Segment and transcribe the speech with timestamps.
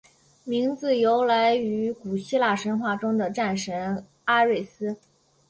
[0.45, 4.97] 名字由来于古希腊神话中的战神阿瑞斯。